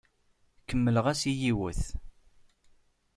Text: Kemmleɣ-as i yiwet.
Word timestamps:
Kemmleɣ-as 0.67 1.21
i 1.31 1.33
yiwet. 1.39 1.81